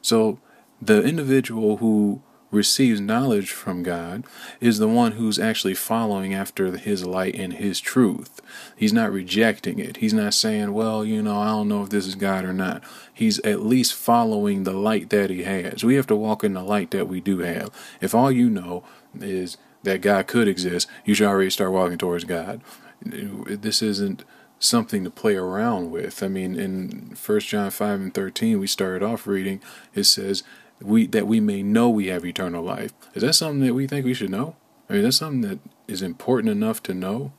So 0.02 0.38
the 0.80 1.02
individual 1.02 1.78
who 1.78 2.22
receives 2.50 3.00
knowledge 3.00 3.50
from 3.50 3.82
God 3.82 4.24
is 4.60 4.78
the 4.78 4.88
one 4.88 5.12
who's 5.12 5.38
actually 5.38 5.74
following 5.74 6.34
after 6.34 6.76
his 6.76 7.06
light 7.06 7.34
and 7.34 7.54
his 7.54 7.80
truth. 7.80 8.42
He's 8.76 8.92
not 8.92 9.10
rejecting 9.10 9.78
it. 9.78 9.96
He's 9.96 10.12
not 10.12 10.34
saying, 10.34 10.74
well, 10.74 11.02
you 11.02 11.22
know, 11.22 11.40
I 11.40 11.46
don't 11.46 11.68
know 11.68 11.82
if 11.82 11.88
this 11.88 12.06
is 12.06 12.14
God 12.14 12.44
or 12.44 12.52
not. 12.52 12.84
He's 13.12 13.38
at 13.38 13.64
least 13.64 13.94
following 13.94 14.64
the 14.64 14.74
light 14.74 15.08
that 15.08 15.30
he 15.30 15.44
has. 15.44 15.82
We 15.82 15.94
have 15.94 16.06
to 16.08 16.16
walk 16.16 16.44
in 16.44 16.52
the 16.52 16.62
light 16.62 16.90
that 16.90 17.08
we 17.08 17.20
do 17.20 17.38
have. 17.38 17.70
If 18.02 18.14
all 18.14 18.30
you 18.30 18.50
know 18.50 18.84
is 19.18 19.56
that 19.84 20.02
God 20.02 20.26
could 20.26 20.46
exist, 20.46 20.88
you 21.06 21.14
should 21.14 21.28
already 21.28 21.50
start 21.50 21.72
walking 21.72 21.96
towards 21.96 22.24
God. 22.24 22.60
This 23.04 23.80
isn't 23.80 24.24
something 24.62 25.02
to 25.02 25.10
play 25.10 25.34
around 25.34 25.90
with. 25.90 26.22
I 26.22 26.28
mean, 26.28 26.54
in 26.54 27.14
First 27.16 27.48
John 27.48 27.70
5 27.70 28.00
and 28.00 28.14
13, 28.14 28.60
we 28.60 28.66
started 28.66 29.02
off 29.02 29.26
reading, 29.26 29.60
it 29.94 30.04
says, 30.04 30.42
we 30.80 31.06
that 31.08 31.26
we 31.26 31.40
may 31.40 31.62
know 31.62 31.88
we 31.90 32.06
have 32.06 32.24
eternal 32.24 32.62
life. 32.62 32.92
Is 33.14 33.22
that 33.22 33.34
something 33.34 33.60
that 33.66 33.74
we 33.74 33.86
think 33.86 34.04
we 34.04 34.14
should 34.14 34.30
know? 34.30 34.56
I 34.88 34.94
mean, 34.94 35.02
that's 35.02 35.16
something 35.16 35.42
that 35.42 35.58
is 35.86 36.02
important 36.02 36.50
enough 36.50 36.82
to 36.84 36.94
know? 36.94 37.32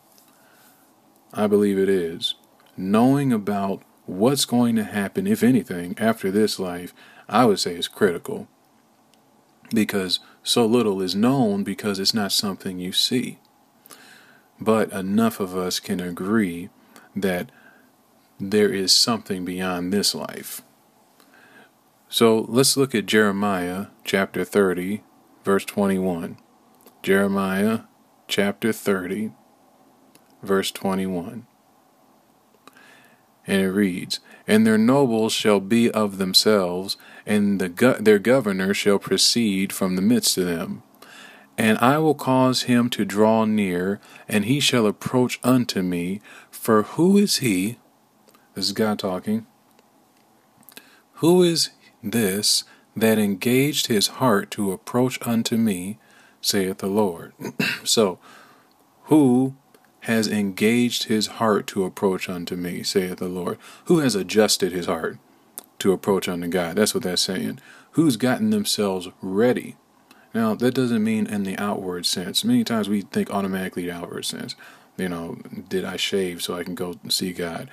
I 1.34 1.48
believe 1.48 1.78
it 1.78 1.90
is. 1.90 2.36
Knowing 2.78 3.34
about 3.34 3.82
what's 4.06 4.46
going 4.46 4.76
to 4.76 4.84
happen, 4.84 5.28
if 5.28 5.44
anything, 5.44 5.96
after 5.98 6.30
this 6.32 6.60
life, 6.60 6.94
I 7.28 7.46
would 7.46 7.60
say 7.60 7.76
is 7.76 7.88
critical. 7.88 8.48
Because 9.74 10.20
so 10.44 10.66
little 10.66 11.02
is 11.02 11.16
known 11.16 11.64
because 11.64 12.00
it's 12.00 12.14
not 12.14 12.32
something 12.32 12.80
you 12.80 12.92
see. 12.92 13.40
But 14.60 14.92
enough 14.92 15.40
of 15.40 15.56
us 15.58 15.80
can 15.80 16.00
agree 16.00 16.70
that 17.16 17.52
there 18.40 18.70
is 18.70 18.92
something 18.92 19.46
beyond 19.46 19.92
this 19.92 20.14
life. 20.16 20.62
So 22.10 22.46
let's 22.48 22.78
look 22.78 22.94
at 22.94 23.06
Jeremiah 23.06 23.88
chapter 24.04 24.44
30, 24.44 25.02
verse 25.44 25.66
21. 25.66 26.38
Jeremiah 27.02 27.82
chapter 28.28 28.72
30, 28.72 29.32
verse 30.42 30.72
21. 30.72 31.46
And 33.46 33.62
it 33.62 33.72
reads, 33.72 34.20
And 34.48 34.66
their 34.66 34.78
nobles 34.78 35.34
shall 35.34 35.60
be 35.60 35.92
of 35.92 36.18
themselves, 36.18 36.98
and 37.26 37.60
the 37.60 37.70
go- 37.70 37.98
their 38.00 38.20
governor 38.20 38.74
shall 38.74 39.00
proceed 39.00 39.74
from 39.74 39.96
the 39.96 40.02
midst 40.02 40.38
of 40.38 40.46
them. 40.46 40.84
And 41.58 41.78
I 41.80 41.98
will 41.98 42.16
cause 42.16 42.64
him 42.64 42.90
to 42.92 43.06
draw 43.06 43.46
near, 43.46 44.00
and 44.28 44.46
he 44.46 44.60
shall 44.60 44.88
approach 44.88 45.40
unto 45.44 45.82
me. 45.82 46.22
For 46.64 46.84
who 46.84 47.18
is 47.18 47.40
he? 47.40 47.78
This 48.54 48.68
is 48.68 48.72
God 48.72 48.98
talking. 48.98 49.46
Who 51.16 51.44
is 51.44 51.72
this 52.02 52.64
that 52.96 53.20
engaged 53.20 53.88
his 53.88 54.08
heart 54.08 54.50
to 54.52 54.72
approach 54.72 55.20
unto 55.28 55.58
me, 55.58 55.98
saith 56.40 56.78
the 56.78 56.88
Lord? 56.88 57.34
so, 57.84 58.18
who 59.08 59.56
has 60.04 60.30
engaged 60.30 61.04
his 61.04 61.28
heart 61.28 61.68
to 61.68 61.84
approach 61.84 62.30
unto 62.30 62.56
me, 62.56 62.82
saith 62.82 63.18
the 63.18 63.28
Lord? 63.28 63.58
Who 63.88 64.00
has 64.00 64.16
adjusted 64.16 64.72
his 64.72 64.86
heart 64.86 65.18
to 65.80 65.92
approach 65.92 66.30
unto 66.30 66.48
God? 66.48 66.78
That's 66.78 66.94
what 66.94 67.04
that's 67.04 67.24
saying. 67.24 67.60
Who's 67.92 68.16
gotten 68.16 68.52
themselves 68.52 69.10
ready 69.22 69.76
now, 70.34 70.56
that 70.56 70.74
doesn't 70.74 71.04
mean 71.04 71.28
in 71.28 71.44
the 71.44 71.58
outward 71.60 72.06
sense. 72.08 72.44
Many 72.44 72.64
times 72.64 72.90
we 72.90 73.02
think 73.02 73.30
automatically 73.30 73.84
the 73.84 73.92
outward 73.92 74.26
sense. 74.26 74.56
You 74.98 75.10
know, 75.10 75.38
did 75.70 75.86
I 75.86 75.98
shave 75.98 76.44
so 76.44 76.56
I 76.56 76.64
can 76.64 76.76
go 76.76 76.96
see 77.10 77.34
God? 77.34 77.70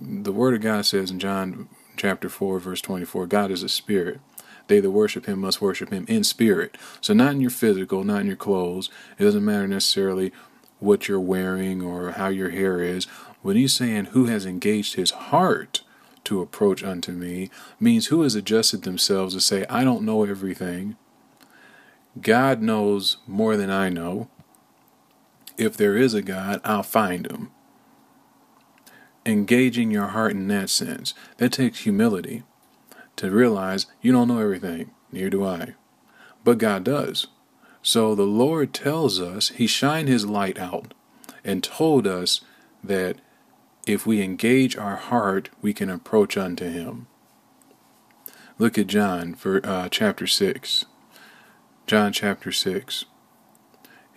The 0.00 0.32
Word 0.32 0.54
of 0.54 0.60
God 0.60 0.86
says 0.86 1.10
in 1.10 1.18
John 1.18 1.68
chapter 1.96 2.28
4, 2.28 2.58
verse 2.58 2.80
24, 2.80 3.26
God 3.26 3.50
is 3.50 3.62
a 3.62 3.68
spirit. 3.68 4.20
They 4.66 4.80
that 4.80 4.90
worship 4.90 5.26
him 5.26 5.40
must 5.40 5.60
worship 5.60 5.90
him 5.90 6.06
in 6.08 6.24
spirit. 6.24 6.76
So, 7.00 7.12
not 7.12 7.32
in 7.32 7.40
your 7.40 7.50
physical, 7.50 8.02
not 8.02 8.22
in 8.22 8.26
your 8.26 8.36
clothes. 8.36 8.88
It 9.18 9.24
doesn't 9.24 9.44
matter 9.44 9.68
necessarily 9.68 10.32
what 10.78 11.06
you're 11.06 11.20
wearing 11.20 11.82
or 11.82 12.12
how 12.12 12.28
your 12.28 12.50
hair 12.50 12.80
is. 12.80 13.04
When 13.42 13.56
he's 13.56 13.74
saying 13.74 14.06
who 14.06 14.26
has 14.26 14.46
engaged 14.46 14.94
his 14.94 15.10
heart 15.10 15.82
to 16.24 16.40
approach 16.40 16.82
unto 16.82 17.12
me 17.12 17.50
means 17.78 18.06
who 18.06 18.22
has 18.22 18.34
adjusted 18.34 18.82
themselves 18.82 19.34
to 19.34 19.40
say, 19.40 19.66
I 19.68 19.84
don't 19.84 20.02
know 20.02 20.24
everything. 20.24 20.96
God 22.20 22.62
knows 22.62 23.18
more 23.26 23.56
than 23.56 23.70
I 23.70 23.88
know. 23.88 24.28
If 25.56 25.76
there 25.76 25.96
is 25.96 26.14
a 26.14 26.22
God, 26.22 26.60
I'll 26.64 26.82
find 26.82 27.30
him. 27.30 27.50
Engaging 29.26 29.90
your 29.90 30.08
heart 30.08 30.32
in 30.32 30.48
that 30.48 30.68
sense, 30.68 31.14
that 31.38 31.52
takes 31.52 31.80
humility 31.80 32.42
to 33.16 33.30
realize 33.30 33.86
you 34.02 34.12
don't 34.12 34.28
know 34.28 34.40
everything, 34.40 34.90
neither 35.12 35.30
do 35.30 35.44
I. 35.44 35.74
But 36.42 36.58
God 36.58 36.84
does. 36.84 37.28
So 37.82 38.14
the 38.14 38.22
Lord 38.22 38.72
tells 38.72 39.20
us, 39.20 39.50
He 39.50 39.66
shined 39.66 40.08
His 40.08 40.26
light 40.26 40.58
out 40.58 40.94
and 41.44 41.62
told 41.62 42.06
us 42.06 42.40
that 42.82 43.20
if 43.86 44.06
we 44.06 44.22
engage 44.22 44.76
our 44.76 44.96
heart, 44.96 45.50
we 45.60 45.72
can 45.72 45.90
approach 45.90 46.36
unto 46.36 46.68
Him. 46.68 47.06
Look 48.58 48.78
at 48.78 48.86
John 48.86 49.34
for 49.34 49.64
uh, 49.64 49.88
chapter 49.90 50.26
6. 50.26 50.86
John 51.86 52.12
chapter 52.12 52.52
6. 52.52 53.04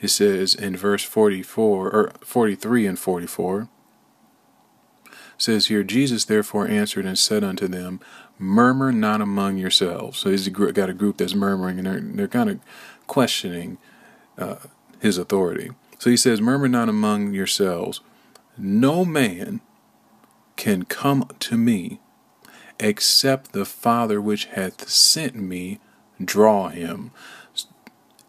It 0.01 0.09
says 0.09 0.53
in 0.53 0.77
verse 0.77 1.03
44 1.03 1.89
or 1.89 2.11
43 2.21 2.85
and 2.85 2.99
44 2.99 3.69
says 5.39 5.67
here 5.67 5.83
Jesus 5.83 6.25
therefore 6.25 6.67
answered 6.67 7.05
and 7.05 7.17
said 7.17 7.43
unto 7.43 7.67
them 7.67 7.99
murmur 8.39 8.91
not 8.91 9.21
among 9.21 9.57
yourselves. 9.57 10.19
So 10.19 10.29
he's 10.29 10.47
got 10.49 10.89
a 10.89 10.93
group 10.93 11.17
that's 11.17 11.35
murmuring 11.35 11.77
and 11.79 11.87
they're, 11.87 11.99
they're 12.01 12.27
kind 12.27 12.49
of 12.49 12.59
questioning 13.07 13.77
uh, 14.37 14.57
his 14.99 15.17
authority. 15.17 15.71
So 15.99 16.09
he 16.09 16.17
says 16.17 16.41
murmur 16.41 16.67
not 16.67 16.89
among 16.89 17.33
yourselves. 17.33 18.01
No 18.57 19.05
man 19.05 19.61
can 20.55 20.83
come 20.83 21.27
to 21.39 21.57
me 21.57 21.99
except 22.79 23.53
the 23.53 23.65
Father 23.65 24.21
which 24.21 24.45
hath 24.45 24.87
sent 24.89 25.35
me 25.35 25.79
draw 26.23 26.69
him, 26.69 27.11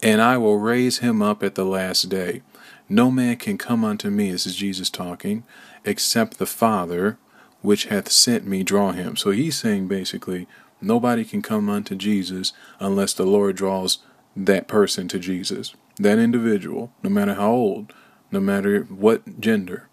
and 0.01 0.21
I 0.21 0.37
will 0.37 0.57
raise 0.57 0.99
him 0.99 1.21
up 1.21 1.43
at 1.43 1.55
the 1.55 1.65
last 1.65 2.09
day. 2.09 2.41
No 2.87 3.11
man 3.11 3.35
can 3.37 3.57
come 3.57 3.83
unto 3.83 4.09
me, 4.09 4.31
this 4.31 4.47
is 4.47 4.55
Jesus 4.55 4.89
talking, 4.89 5.43
except 5.85 6.37
the 6.37 6.45
Father 6.45 7.17
which 7.61 7.85
hath 7.85 8.09
sent 8.11 8.47
me 8.47 8.63
draw 8.63 8.91
him. 8.91 9.15
So 9.15 9.31
he's 9.31 9.57
saying 9.57 9.87
basically, 9.87 10.47
nobody 10.81 11.25
can 11.25 11.41
come 11.41 11.69
unto 11.69 11.95
Jesus 11.95 12.53
unless 12.79 13.13
the 13.13 13.25
Lord 13.25 13.55
draws 13.57 13.99
that 14.35 14.67
person 14.67 15.07
to 15.09 15.19
Jesus. 15.19 15.75
That 15.97 16.17
individual, 16.17 16.91
no 17.03 17.09
matter 17.09 17.33
how 17.33 17.51
old, 17.51 17.93
no 18.31 18.39
matter 18.39 18.83
what 18.83 19.41
gender, 19.41 19.89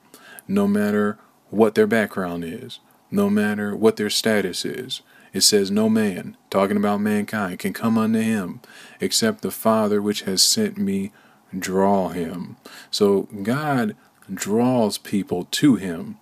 no 0.47 0.69
matter 0.69 1.19
what 1.51 1.75
their 1.75 1.87
background 1.87 2.45
is, 2.45 2.79
no 3.11 3.29
matter 3.29 3.75
what 3.75 3.97
their 3.97 4.11
status 4.11 4.65
is. 4.65 5.03
It 5.37 5.43
says, 5.43 5.71
No 5.71 5.90
man, 5.90 6.35
talking 6.49 6.78
about 6.78 7.02
mankind, 7.02 7.59
can 7.59 7.75
come 7.75 7.99
unto 7.99 8.21
him 8.21 8.62
except 9.02 9.43
the 9.43 9.50
Father 9.50 10.00
which 10.00 10.23
has 10.23 10.43
sent 10.43 10.78
me 10.78 11.12
draw 11.57 12.09
him. 12.09 12.57
So 12.90 13.28
God 13.43 13.95
draws 14.33 14.97
people 14.97 15.47
to 15.50 15.76
him. 15.76 16.16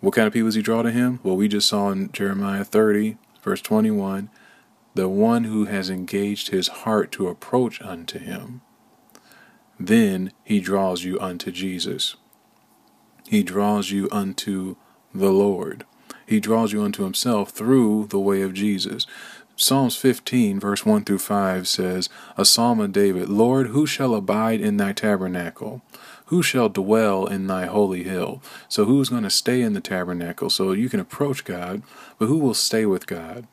What 0.00 0.12
kind 0.12 0.26
of 0.26 0.34
people 0.34 0.48
does 0.48 0.56
he 0.56 0.60
draw 0.60 0.82
to 0.82 0.90
him? 0.90 1.18
Well, 1.22 1.34
we 1.34 1.48
just 1.48 1.66
saw 1.66 1.88
in 1.92 2.12
Jeremiah 2.12 2.62
30, 2.62 3.16
verse 3.42 3.62
21, 3.62 4.28
the 4.94 5.08
one 5.08 5.44
who 5.44 5.64
has 5.64 5.88
engaged 5.88 6.50
his 6.50 6.68
heart 6.68 7.10
to 7.12 7.28
approach 7.28 7.80
unto 7.80 8.18
him. 8.18 8.60
Then 9.80 10.30
he 10.44 10.60
draws 10.60 11.04
you 11.04 11.18
unto 11.20 11.50
Jesus. 11.50 12.16
He 13.26 13.42
draws 13.42 13.90
you 13.90 14.10
unto 14.12 14.76
the 15.14 15.30
Lord. 15.30 15.86
He 16.32 16.40
draws 16.40 16.72
you 16.72 16.82
unto 16.82 17.04
himself 17.04 17.50
through 17.50 18.06
the 18.06 18.18
way 18.18 18.40
of 18.40 18.54
Jesus. 18.54 19.06
Psalms 19.54 19.96
15, 19.96 20.58
verse 20.58 20.86
1 20.86 21.04
through 21.04 21.18
5 21.18 21.68
says, 21.68 22.08
A 22.38 22.46
psalm 22.46 22.80
of 22.80 22.90
David, 22.90 23.28
Lord, 23.28 23.66
who 23.66 23.86
shall 23.86 24.14
abide 24.14 24.58
in 24.58 24.78
thy 24.78 24.94
tabernacle? 24.94 25.82
Who 26.26 26.42
shall 26.42 26.70
dwell 26.70 27.26
in 27.26 27.48
thy 27.48 27.66
holy 27.66 28.04
hill? 28.04 28.42
So, 28.66 28.86
who's 28.86 29.10
going 29.10 29.24
to 29.24 29.30
stay 29.30 29.60
in 29.60 29.74
the 29.74 29.82
tabernacle? 29.82 30.48
So, 30.48 30.72
you 30.72 30.88
can 30.88 31.00
approach 31.00 31.44
God, 31.44 31.82
but 32.18 32.28
who 32.28 32.38
will 32.38 32.54
stay 32.54 32.86
with 32.86 33.06
God? 33.06 33.46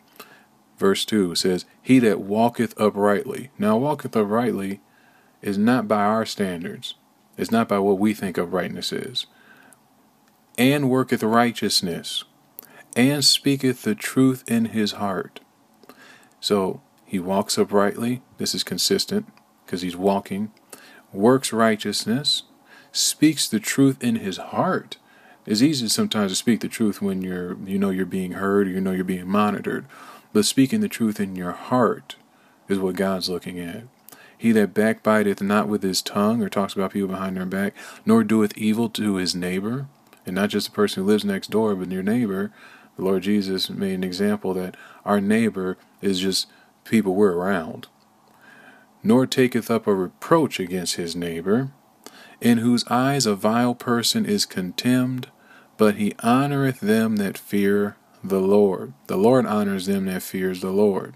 Verse 0.77 1.03
2 1.03 1.35
says, 1.35 1.65
He 1.81 1.99
that 1.99 2.21
walketh 2.21 2.79
uprightly. 2.79 3.51
Now, 3.59 3.75
walketh 3.75 4.15
uprightly 4.15 4.79
is 5.41 5.57
not 5.57 5.85
by 5.89 6.05
our 6.05 6.25
standards, 6.25 6.93
it's 7.37 7.51
not 7.51 7.67
by 7.67 7.79
what 7.79 7.99
we 7.99 8.13
think 8.13 8.37
uprightness 8.37 8.93
is 8.93 9.25
and 10.59 10.89
worketh 10.89 11.23
righteousness, 11.23 12.25
and 12.95 13.23
speaketh 13.23 13.83
the 13.83 13.95
truth 13.95 14.43
in 14.47 14.65
his 14.65 14.93
heart. 14.93 15.39
So 16.39 16.81
he 17.05 17.19
walks 17.19 17.57
uprightly. 17.57 18.21
This 18.37 18.53
is 18.55 18.63
consistent 18.63 19.25
because 19.65 19.81
he's 19.81 19.95
walking. 19.95 20.51
Works 21.11 21.51
righteousness, 21.51 22.43
speaks 22.91 23.47
the 23.47 23.59
truth 23.59 24.03
in 24.03 24.15
his 24.15 24.37
heart. 24.37 24.97
It's 25.45 25.61
easy 25.61 25.87
sometimes 25.87 26.31
to 26.31 26.35
speak 26.35 26.59
the 26.59 26.67
truth 26.67 27.01
when 27.01 27.21
you're 27.21 27.57
you 27.65 27.79
know 27.79 27.89
you're 27.89 28.05
being 28.05 28.33
heard 28.33 28.67
or 28.67 28.71
you 28.71 28.81
know 28.81 28.91
you're 28.91 29.03
being 29.03 29.27
monitored. 29.27 29.85
But 30.31 30.45
speaking 30.45 30.81
the 30.81 30.87
truth 30.87 31.19
in 31.19 31.35
your 31.35 31.53
heart 31.53 32.15
is 32.67 32.77
what 32.77 32.95
God's 32.95 33.29
looking 33.29 33.59
at. 33.59 33.83
He 34.37 34.51
that 34.53 34.73
backbiteth 34.73 35.41
not 35.41 35.67
with 35.67 35.83
his 35.83 36.01
tongue, 36.01 36.41
or 36.41 36.47
talks 36.47 36.73
about 36.73 36.93
people 36.93 37.09
behind 37.09 37.35
their 37.35 37.45
back, 37.45 37.73
nor 38.05 38.23
doeth 38.23 38.57
evil 38.57 38.87
to 38.91 39.15
his 39.15 39.35
neighbor, 39.35 39.87
and 40.25 40.35
not 40.35 40.49
just 40.49 40.67
the 40.67 40.71
person 40.71 41.03
who 41.03 41.09
lives 41.09 41.25
next 41.25 41.51
door, 41.51 41.75
but 41.75 41.91
your 41.91 42.03
neighbor. 42.03 42.53
The 42.99 43.05
Lord 43.05 43.23
Jesus 43.23 43.69
made 43.69 43.93
an 43.93 44.03
example 44.03 44.53
that 44.55 44.75
our 45.05 45.21
neighbor 45.21 45.77
is 46.01 46.19
just 46.19 46.47
people 46.83 47.15
we're 47.15 47.31
around. 47.31 47.87
Nor 49.01 49.25
taketh 49.25 49.71
up 49.71 49.87
a 49.87 49.95
reproach 49.95 50.59
against 50.59 50.95
his 50.95 51.15
neighbor, 51.15 51.71
in 52.41 52.57
whose 52.57 52.83
eyes 52.89 53.25
a 53.25 53.35
vile 53.35 53.73
person 53.73 54.25
is 54.25 54.45
contemned, 54.45 55.29
but 55.77 55.95
he 55.95 56.11
honoreth 56.15 56.81
them 56.81 57.15
that 57.15 57.37
fear 57.37 57.95
the 58.21 58.41
Lord. 58.41 58.91
The 59.07 59.15
Lord 59.15 59.45
honors 59.45 59.85
them 59.85 60.07
that 60.07 60.21
fears 60.21 60.59
the 60.59 60.71
Lord. 60.71 61.15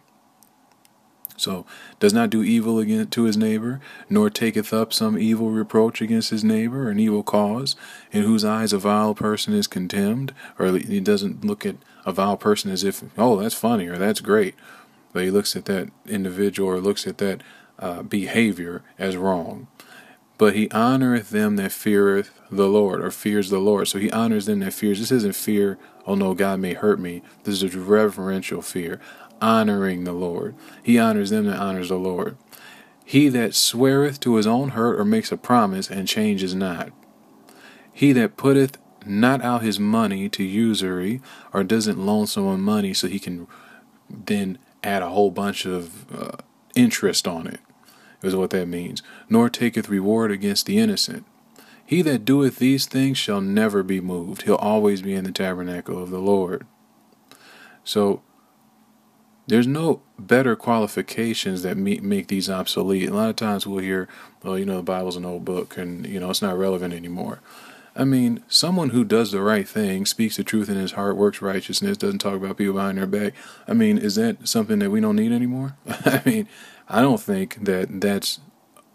So, 1.36 1.66
does 2.00 2.14
not 2.14 2.30
do 2.30 2.44
evil 2.44 2.80
against 2.80 3.12
to 3.12 3.24
his 3.24 3.38
neighbor, 3.38 3.82
nor 4.10 4.30
taketh 4.30 4.72
up 4.72 4.94
some 4.94 5.18
evil 5.18 5.50
reproach 5.50 6.02
against 6.02 6.30
his 6.30 6.44
neighbor, 6.44 6.90
an 6.90 7.00
evil 7.00 7.24
cause, 7.24 7.76
in 8.12 8.24
whose 8.24 8.46
eyes 8.46 8.72
a 8.72 8.78
vile 8.78 9.16
person 9.16 9.54
is 9.54 9.68
contemned, 9.68 10.34
or 10.60 10.78
he 10.78 11.00
doesn't 11.00 11.44
look 11.44 11.66
at 11.66 11.76
a 12.06 12.12
vile 12.12 12.38
person 12.38 12.72
as 12.72 12.84
if, 12.84 13.04
oh, 13.18 13.38
that's 13.38 13.56
funny 13.56 13.88
or 13.88 13.98
that's 13.98 14.22
great, 14.22 14.56
but 15.12 15.24
he 15.24 15.32
looks 15.32 15.56
at 15.56 15.66
that 15.66 15.90
individual 16.08 16.70
or 16.70 16.80
looks 16.80 17.08
at 17.08 17.18
that 17.18 17.42
uh, 17.80 18.04
behavior 18.04 18.84
as 19.00 19.18
wrong. 19.18 19.68
But 20.38 20.56
he 20.56 20.68
honoreth 20.70 21.30
them 21.30 21.56
that 21.58 21.72
feareth 21.72 22.32
the 22.52 22.68
Lord, 22.68 23.02
or 23.02 23.12
fears 23.12 23.50
the 23.50 23.60
Lord. 23.60 23.88
So 23.88 24.00
he 24.00 24.12
honors 24.12 24.46
them 24.46 24.60
that 24.60 24.74
fears. 24.74 25.00
This 25.00 25.12
isn't 25.12 25.36
fear, 25.36 25.78
oh 26.06 26.16
no, 26.16 26.34
God 26.34 26.60
may 26.60 26.74
hurt 26.74 27.00
me. 27.00 27.22
This 27.44 27.62
is 27.62 27.76
a 27.76 27.80
reverential 27.80 28.62
fear 28.62 29.00
honoring 29.44 30.06
the 30.06 30.14
Lord. 30.14 30.56
He 30.82 30.98
honors 30.98 31.30
them 31.30 31.46
that 31.46 31.60
honors 31.60 31.90
the 31.90 31.98
Lord. 31.98 32.38
He 33.04 33.28
that 33.30 33.54
sweareth 33.54 34.22
to 34.22 34.36
his 34.36 34.48
own 34.48 34.70
hurt 34.70 34.98
or 35.00 35.04
makes 35.04 35.32
a 35.32 35.38
promise 35.38 35.92
and 35.92 36.08
changes 36.08 36.56
not. 36.56 36.92
He 37.92 38.14
that 38.14 38.38
putteth 38.38 38.78
not 39.06 39.42
out 39.42 39.62
his 39.62 39.80
money 39.80 40.30
to 40.30 40.44
usury 40.44 41.22
or 41.52 41.64
doesn't 41.66 42.04
loan 42.04 42.26
someone 42.26 42.62
money 42.62 42.94
so 42.94 43.08
he 43.08 43.20
can 43.20 43.48
then 44.10 44.58
add 44.82 45.02
a 45.02 45.10
whole 45.10 45.30
bunch 45.30 45.66
of 45.66 46.12
uh, 46.14 46.38
interest 46.74 47.28
on 47.28 47.46
it 47.46 47.60
is 48.22 48.36
what 48.36 48.52
that 48.52 48.68
means. 48.68 49.04
Nor 49.30 49.50
taketh 49.50 49.90
reward 49.90 50.32
against 50.32 50.66
the 50.66 50.80
innocent. 50.80 51.26
He 51.86 52.02
that 52.04 52.24
doeth 52.24 52.60
these 52.60 52.86
things 52.86 53.18
shall 53.18 53.42
never 53.42 53.84
be 53.84 54.00
moved. 54.00 54.44
He'll 54.44 54.56
always 54.56 55.02
be 55.02 55.14
in 55.14 55.26
the 55.26 55.34
tabernacle 55.34 56.02
of 56.02 56.10
the 56.10 56.20
Lord. 56.20 56.66
So 57.84 58.22
there's 59.48 59.68
no 59.68 60.02
better 60.18 60.56
qualifications 60.56 61.64
that 61.64 61.78
make 61.78 62.28
these 62.28 62.50
obsolete. 62.50 63.10
A 63.10 63.14
lot 63.14 63.30
of 63.30 63.36
times 63.36 63.68
we'll 63.68 63.80
hear, 63.80 64.08
well, 64.42 64.58
you 64.58 64.66
know, 64.66 64.78
the 64.78 64.84
Bible's 64.84 65.18
an 65.18 65.26
old 65.26 65.44
book 65.44 65.78
and, 65.78 66.06
you 66.06 66.20
know, 66.20 66.30
it's 66.30 66.42
not 66.42 66.58
relevant 66.58 66.94
anymore. 66.94 67.40
I 67.96 68.06
mean, 68.06 68.44
someone 68.48 68.90
who 68.90 69.04
does 69.04 69.32
the 69.32 69.42
right 69.42 69.68
thing, 69.68 70.06
speaks 70.06 70.38
the 70.38 70.44
truth 70.44 70.68
in 70.68 70.78
his 70.78 70.94
heart, 70.94 71.16
works 71.16 71.42
righteousness, 71.42 71.98
doesn't 71.98 72.20
talk 72.20 72.36
about 72.36 72.58
people 72.58 72.74
behind 72.74 72.98
their 72.98 73.06
back. 73.06 73.34
I 73.68 73.74
mean, 73.74 73.98
is 73.98 74.16
that 74.16 74.48
something 74.48 74.80
that 74.80 74.90
we 74.90 75.00
don't 75.00 75.16
need 75.16 75.32
anymore? 75.32 75.76
I 75.88 76.22
mean, 76.26 76.48
I 76.90 77.02
don't 77.02 77.22
think 77.22 77.66
that 77.66 78.02
that's 78.02 78.40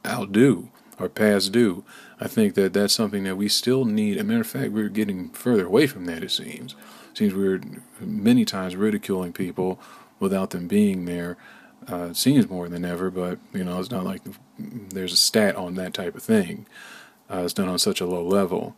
outdue 0.05 0.71
or 0.99 1.09
past 1.09 1.53
due. 1.53 1.85
I 2.21 2.27
think 2.27 2.55
that 2.55 2.73
that's 2.73 2.95
something 2.95 3.23
that 3.25 3.37
we 3.37 3.49
still 3.49 3.85
need. 3.85 4.17
As 4.17 4.23
a 4.23 4.25
matter 4.25 4.41
of 4.41 4.47
fact, 4.49 4.73
we're 4.73 4.89
getting 4.89 5.29
further 5.31 5.67
away 5.67 5.87
from 5.87 6.07
that, 6.07 6.25
it 6.25 6.33
seems. 6.33 6.75
It 7.13 7.19
seems 7.19 7.35
we're 7.35 7.61
many 8.01 8.45
times 8.45 8.75
ridiculing 8.75 9.33
people 9.33 9.79
without 10.21 10.51
them 10.51 10.67
being 10.69 11.05
there 11.05 11.37
uh, 11.87 12.13
seems 12.13 12.49
more 12.49 12.69
than 12.69 12.85
ever, 12.85 13.11
but 13.11 13.39
you 13.53 13.65
know 13.65 13.79
it's 13.79 13.91
not 13.91 14.05
like 14.05 14.23
there's 14.59 15.13
a 15.13 15.17
stat 15.17 15.57
on 15.57 15.75
that 15.75 15.95
type 15.95 16.15
of 16.17 16.23
thing. 16.23 16.67
Uh, 17.31 17.43
it's 17.45 17.55
done 17.55 17.69
on 17.69 17.79
such 17.79 18.01
a 18.01 18.07
low 18.07 18.23
level. 18.25 18.75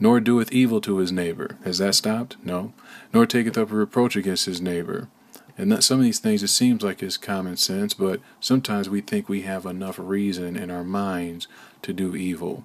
nor 0.00 0.20
doeth 0.20 0.52
evil 0.52 0.80
to 0.80 0.98
his 0.98 1.10
neighbor. 1.12 1.56
Has 1.64 1.78
that 1.78 1.94
stopped? 1.94 2.36
No. 2.44 2.72
Nor 3.12 3.26
taketh 3.26 3.58
up 3.58 3.70
a 3.70 3.74
reproach 3.74 4.16
against 4.16 4.46
his 4.46 4.60
neighbor. 4.60 5.08
And 5.56 5.72
that 5.72 5.82
some 5.82 5.98
of 5.98 6.04
these 6.04 6.20
things, 6.20 6.42
it 6.42 6.48
seems 6.48 6.84
like 6.84 7.02
it's 7.02 7.16
common 7.16 7.56
sense, 7.56 7.94
but 7.94 8.20
sometimes 8.38 8.88
we 8.88 9.00
think 9.00 9.28
we 9.28 9.42
have 9.42 9.66
enough 9.66 9.98
reason 9.98 10.56
in 10.56 10.70
our 10.70 10.84
minds 10.84 11.48
to 11.82 11.92
do 11.92 12.14
evil. 12.14 12.64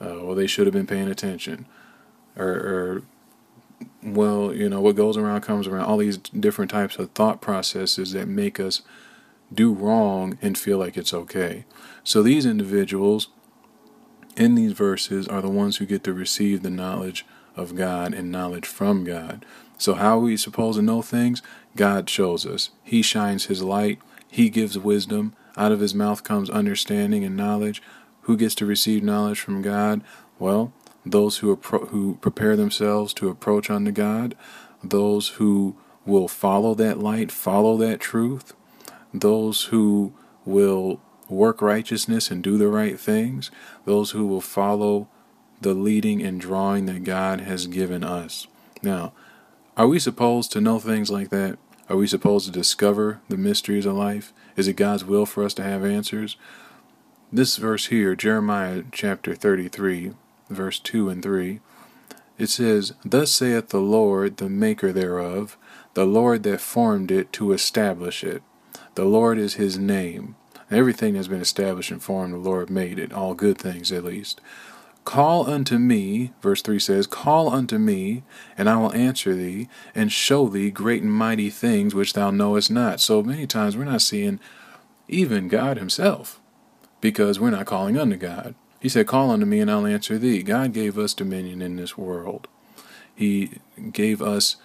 Uh, 0.00 0.18
well, 0.20 0.34
they 0.34 0.48
should 0.48 0.66
have 0.66 0.74
been 0.74 0.86
paying 0.86 1.08
attention. 1.08 1.66
Or, 2.36 2.48
or, 2.48 3.02
well, 4.02 4.54
you 4.54 4.68
know, 4.68 4.80
what 4.80 4.96
goes 4.96 5.16
around 5.16 5.40
comes 5.42 5.66
around. 5.66 5.84
All 5.84 5.96
these 5.96 6.18
different 6.18 6.70
types 6.70 6.96
of 6.98 7.10
thought 7.10 7.40
processes 7.40 8.12
that 8.12 8.28
make 8.28 8.60
us 8.60 8.82
do 9.52 9.72
wrong 9.72 10.38
and 10.42 10.56
feel 10.58 10.78
like 10.78 10.96
it's 10.96 11.14
okay. 11.14 11.64
So 12.02 12.22
these 12.22 12.46
individuals 12.46 13.28
in 14.36 14.54
these 14.54 14.72
verses 14.72 15.28
are 15.28 15.42
the 15.42 15.48
ones 15.48 15.76
who 15.76 15.86
get 15.86 16.04
to 16.04 16.12
receive 16.12 16.62
the 16.62 16.70
knowledge 16.70 17.24
of 17.56 17.76
God 17.76 18.14
and 18.14 18.32
knowledge 18.32 18.66
from 18.66 19.04
God. 19.04 19.44
So, 19.78 19.94
how 19.94 20.18
are 20.18 20.22
we 20.22 20.36
supposed 20.36 20.78
to 20.78 20.82
know 20.82 21.02
things? 21.02 21.42
God 21.76 22.08
shows 22.08 22.46
us. 22.46 22.70
He 22.82 23.02
shines 23.02 23.46
His 23.46 23.62
light, 23.62 24.00
He 24.28 24.50
gives 24.50 24.78
wisdom. 24.78 25.34
Out 25.56 25.72
of 25.72 25.80
His 25.80 25.94
mouth 25.94 26.24
comes 26.24 26.50
understanding 26.50 27.24
and 27.24 27.36
knowledge. 27.36 27.82
Who 28.22 28.36
gets 28.36 28.54
to 28.56 28.66
receive 28.66 29.02
knowledge 29.02 29.40
from 29.40 29.62
God? 29.62 30.02
Well, 30.38 30.72
those 31.04 31.38
who, 31.38 31.54
appro- 31.56 31.88
who 31.88 32.16
prepare 32.20 32.56
themselves 32.56 33.12
to 33.14 33.28
approach 33.28 33.70
unto 33.70 33.90
God, 33.90 34.36
those 34.82 35.30
who 35.30 35.76
will 36.06 36.28
follow 36.28 36.74
that 36.74 36.98
light, 36.98 37.32
follow 37.32 37.76
that 37.78 38.00
truth, 38.00 38.54
those 39.12 39.64
who 39.64 40.12
will 40.44 41.00
work 41.28 41.62
righteousness 41.62 42.30
and 42.30 42.42
do 42.42 42.58
the 42.58 42.68
right 42.68 42.98
things, 42.98 43.50
those 43.84 44.10
who 44.10 44.26
will 44.26 44.40
follow 44.40 45.08
the 45.60 45.74
leading 45.74 46.22
and 46.22 46.40
drawing 46.40 46.86
that 46.86 47.04
God 47.04 47.40
has 47.40 47.66
given 47.66 48.04
us. 48.04 48.46
Now, 48.82 49.12
are 49.76 49.88
we 49.88 49.98
supposed 49.98 50.52
to 50.52 50.60
know 50.60 50.78
things 50.78 51.10
like 51.10 51.30
that? 51.30 51.58
Are 51.88 51.96
we 51.96 52.06
supposed 52.06 52.46
to 52.46 52.52
discover 52.52 53.20
the 53.28 53.36
mysteries 53.36 53.86
of 53.86 53.94
life? 53.94 54.32
Is 54.56 54.68
it 54.68 54.74
God's 54.74 55.04
will 55.04 55.26
for 55.26 55.44
us 55.44 55.54
to 55.54 55.62
have 55.62 55.84
answers? 55.84 56.36
This 57.32 57.56
verse 57.56 57.86
here, 57.86 58.14
Jeremiah 58.14 58.84
chapter 58.92 59.34
33, 59.34 60.12
verse 60.48 60.78
2 60.78 61.08
and 61.08 61.22
3, 61.22 61.60
it 62.38 62.48
says, 62.48 62.94
Thus 63.04 63.30
saith 63.32 63.68
the 63.68 63.80
Lord, 63.80 64.38
the 64.38 64.48
maker 64.48 64.92
thereof, 64.92 65.56
the 65.94 66.04
Lord 66.04 66.42
that 66.42 66.60
formed 66.60 67.10
it 67.10 67.32
to 67.34 67.52
establish 67.52 68.24
it. 68.24 68.42
The 68.94 69.04
Lord 69.04 69.38
is 69.38 69.54
his 69.54 69.78
name. 69.78 70.36
Everything 70.70 71.12
that 71.12 71.18
has 71.18 71.28
been 71.28 71.40
established 71.40 71.90
and 71.90 72.02
formed, 72.02 72.34
the 72.34 72.38
Lord 72.38 72.70
made 72.70 72.98
it, 72.98 73.12
all 73.12 73.34
good 73.34 73.58
things 73.58 73.92
at 73.92 74.04
least. 74.04 74.40
Call 75.04 75.48
unto 75.48 75.78
me, 75.78 76.32
verse 76.40 76.62
3 76.62 76.78
says, 76.78 77.06
Call 77.06 77.50
unto 77.50 77.78
me, 77.78 78.22
and 78.56 78.70
I 78.70 78.76
will 78.76 78.92
answer 78.94 79.34
thee, 79.34 79.68
and 79.94 80.10
show 80.10 80.48
thee 80.48 80.70
great 80.70 81.02
and 81.02 81.12
mighty 81.12 81.50
things 81.50 81.94
which 81.94 82.14
thou 82.14 82.30
knowest 82.30 82.70
not. 82.70 83.00
So 83.00 83.22
many 83.22 83.46
times 83.46 83.76
we're 83.76 83.84
not 83.84 84.00
seeing 84.00 84.40
even 85.06 85.48
God 85.48 85.76
Himself 85.76 86.40
because 87.02 87.38
we're 87.38 87.50
not 87.50 87.66
calling 87.66 87.98
unto 87.98 88.16
God. 88.16 88.54
He 88.84 88.90
said, 88.90 89.06
Call 89.06 89.30
unto 89.30 89.46
me, 89.46 89.60
and 89.60 89.70
I'll 89.70 89.86
answer 89.86 90.18
thee. 90.18 90.42
God 90.42 90.74
gave 90.74 90.98
us 90.98 91.14
dominion 91.14 91.62
in 91.62 91.76
this 91.76 91.98
world, 91.98 92.46
He 93.14 93.58
gave 93.90 94.22
us 94.22 94.56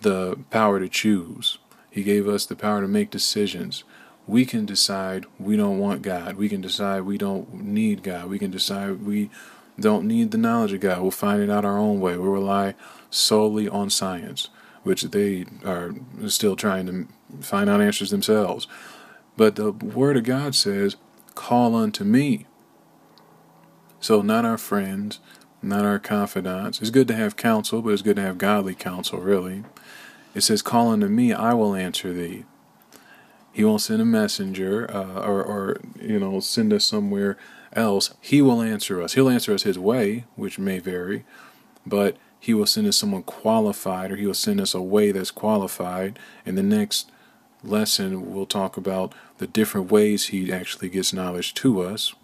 the 0.00 0.38
power 0.50 0.78
to 0.80 0.88
choose, 0.88 1.58
He 1.90 2.02
gave 2.02 2.28
us 2.28 2.46
the 2.46 2.56
power 2.56 2.80
to 2.80 2.88
make 2.88 3.10
decisions 3.10 3.82
we 4.26 4.44
can 4.44 4.66
decide 4.66 5.26
we 5.38 5.56
don't 5.56 5.78
want 5.78 6.02
God. 6.02 6.36
We 6.36 6.48
can 6.48 6.60
decide 6.60 7.02
we 7.02 7.18
don't 7.18 7.52
need 7.54 8.02
God. 8.02 8.28
We 8.28 8.38
can 8.38 8.50
decide 8.50 9.04
we 9.04 9.30
don't 9.78 10.04
need 10.04 10.30
the 10.30 10.38
knowledge 10.38 10.72
of 10.72 10.80
God. 10.80 11.00
We'll 11.00 11.10
find 11.10 11.42
it 11.42 11.50
out 11.50 11.64
our 11.64 11.78
own 11.78 12.00
way. 12.00 12.16
We'll 12.16 12.32
rely 12.32 12.74
solely 13.10 13.68
on 13.68 13.90
science, 13.90 14.48
which 14.82 15.02
they 15.02 15.46
are 15.64 15.94
still 16.26 16.56
trying 16.56 16.86
to 16.86 17.08
find 17.40 17.70
out 17.70 17.80
answers 17.80 18.10
themselves. 18.10 18.66
But 19.36 19.56
the 19.56 19.70
Word 19.70 20.16
of 20.16 20.24
God 20.24 20.54
says, 20.54 20.96
Call 21.34 21.76
unto 21.76 22.02
me. 22.02 22.46
So, 24.00 24.22
not 24.22 24.44
our 24.44 24.58
friends, 24.58 25.20
not 25.62 25.84
our 25.84 25.98
confidants. 25.98 26.80
It's 26.80 26.90
good 26.90 27.08
to 27.08 27.16
have 27.16 27.36
counsel, 27.36 27.82
but 27.82 27.90
it's 27.90 28.02
good 28.02 28.16
to 28.16 28.22
have 28.22 28.38
godly 28.38 28.74
counsel, 28.74 29.20
really. 29.20 29.64
It 30.34 30.42
says, 30.42 30.62
Call 30.62 30.88
unto 30.88 31.08
me, 31.08 31.32
I 31.32 31.54
will 31.54 31.74
answer 31.74 32.12
thee. 32.12 32.44
He 33.52 33.64
won't 33.64 33.80
send 33.80 34.02
a 34.02 34.04
messenger 34.04 34.90
uh, 34.94 35.20
or, 35.26 35.42
or, 35.42 35.80
you 35.98 36.18
know, 36.20 36.40
send 36.40 36.74
us 36.74 36.84
somewhere 36.84 37.38
else. 37.72 38.12
He 38.20 38.42
will 38.42 38.60
answer 38.60 39.00
us. 39.00 39.14
He'll 39.14 39.30
answer 39.30 39.54
us 39.54 39.62
his 39.62 39.78
way, 39.78 40.24
which 40.34 40.58
may 40.58 40.78
vary, 40.78 41.24
but 41.86 42.18
he 42.38 42.52
will 42.52 42.66
send 42.66 42.86
us 42.86 42.98
someone 42.98 43.22
qualified 43.22 44.12
or 44.12 44.16
he 44.16 44.26
will 44.26 44.34
send 44.34 44.60
us 44.60 44.74
a 44.74 44.82
way 44.82 45.10
that's 45.10 45.30
qualified. 45.30 46.18
In 46.44 46.54
the 46.54 46.62
next 46.62 47.10
lesson, 47.64 48.34
we'll 48.34 48.46
talk 48.46 48.76
about 48.76 49.14
the 49.38 49.46
different 49.46 49.90
ways 49.90 50.26
he 50.26 50.52
actually 50.52 50.90
gets 50.90 51.14
knowledge 51.14 51.54
to 51.54 51.80
us. 51.80 52.14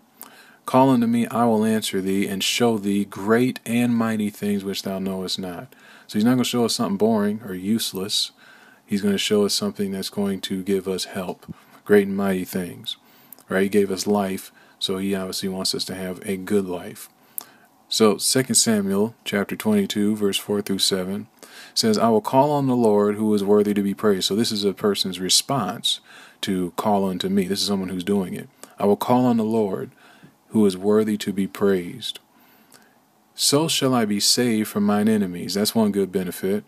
Call 0.65 0.91
unto 0.91 1.07
me, 1.07 1.27
I 1.27 1.45
will 1.45 1.65
answer 1.65 2.01
thee, 2.01 2.29
and 2.29 2.43
show 2.43 2.79
thee 2.79 3.05
great 3.05 3.61
and 3.67 3.97
mighty 3.97 4.31
things 4.31 4.65
which 4.65 4.83
thou 4.83 4.99
knowest 4.99 5.39
not. 5.39 5.75
So 6.07 6.19
he's 6.19 6.25
not 6.25 6.33
going 6.33 6.45
to 6.45 6.49
show 6.49 6.65
us 6.65 6.77
something 6.77 6.97
boring 6.97 7.41
or 7.45 7.55
useless. 7.55 8.31
He's 8.87 9.03
going 9.03 9.15
to 9.15 9.19
show 9.19 9.45
us 9.45 9.55
something 9.55 9.91
that's 9.91 10.11
going 10.11 10.41
to 10.43 10.63
give 10.63 10.87
us 10.87 11.05
help, 11.07 11.53
great 11.85 12.07
and 12.07 12.17
mighty 12.17 12.45
things. 12.45 12.97
Right? 13.49 13.65
He 13.65 13.69
gave 13.69 13.91
us 13.91 14.07
life, 14.07 14.53
so 14.79 14.99
he 14.99 15.15
obviously 15.15 15.49
wants 15.49 15.75
us 15.75 15.85
to 15.87 15.95
have 15.95 16.21
a 16.25 16.37
good 16.37 16.67
life. 16.67 17.09
So 17.89 18.17
2 18.17 18.55
Samuel 18.55 19.15
chapter 19.25 19.55
22 19.55 20.17
verse 20.17 20.39
4 20.39 20.63
through 20.63 20.79
7 20.79 21.27
says, 21.75 21.99
"I 21.99 22.09
will 22.09 22.23
call 22.23 22.51
on 22.51 22.67
the 22.67 22.77
Lord 22.77 23.17
who 23.17 23.35
is 23.35 23.45
worthy 23.45 23.75
to 23.75 23.83
be 23.83 23.93
praised." 23.93 24.29
So 24.29 24.35
this 24.35 24.51
is 24.51 24.65
a 24.65 24.73
person's 24.73 25.21
response 25.21 26.01
to 26.41 26.73
call 26.77 27.07
unto 27.07 27.29
me. 27.29 27.45
This 27.45 27.61
is 27.61 27.67
someone 27.67 27.91
who's 27.91 28.03
doing 28.03 28.33
it. 28.33 28.49
I 28.79 28.87
will 28.87 28.97
call 28.97 29.27
on 29.27 29.37
the 29.37 29.45
Lord 29.45 29.91
who 30.53 30.65
is 30.65 30.77
worthy 30.77 31.17
to 31.17 31.33
be 31.33 31.47
praised. 31.47 32.21
So 33.35 33.69
shall 33.69 33.95
I 33.95 34.05
be 34.05 34.21
saved 34.21 34.69
from 34.69 34.85
mine 34.85 35.09
enemies. 35.09 35.55
That's 35.55 35.75
one 35.75 35.93
good 35.93 36.13
benefit. 36.13 36.65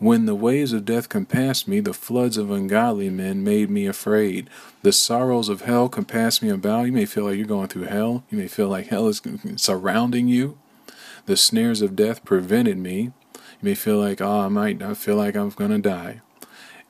When 0.00 0.26
the 0.26 0.34
waves 0.34 0.72
of 0.72 0.84
death 0.84 1.08
compassed 1.08 1.68
me, 1.68 1.80
the 1.80 1.92
floods 1.92 2.36
of 2.36 2.50
ungodly 2.50 3.10
men 3.10 3.44
made 3.44 3.70
me 3.70 3.86
afraid. 3.86 4.48
The 4.82 4.92
sorrows 4.92 5.48
of 5.48 5.60
hell 5.60 5.88
compassed 5.88 6.42
me 6.42 6.48
about. 6.48 6.86
You 6.86 6.92
may 6.92 7.04
feel 7.04 7.24
like 7.24 7.36
you're 7.36 7.46
going 7.46 7.68
through 7.68 7.84
hell. 7.84 8.24
You 8.30 8.38
may 8.38 8.48
feel 8.48 8.68
like 8.68 8.88
hell 8.88 9.08
is 9.08 9.20
surrounding 9.56 10.26
you. 10.26 10.58
The 11.26 11.36
snares 11.36 11.82
of 11.82 11.94
death 11.94 12.24
prevented 12.24 12.78
me. 12.78 13.12
You 13.34 13.60
may 13.60 13.74
feel 13.74 13.98
like, 13.98 14.20
oh, 14.20 14.40
I 14.40 14.48
might 14.48 14.82
I 14.82 14.94
feel 14.94 15.16
like 15.16 15.36
I'm 15.36 15.50
going 15.50 15.70
to 15.70 15.78
die. 15.78 16.22